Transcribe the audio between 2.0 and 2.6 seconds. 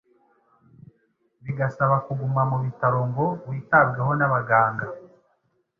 kuguma mu